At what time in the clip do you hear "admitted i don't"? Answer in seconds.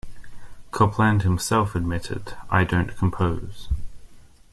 1.75-2.97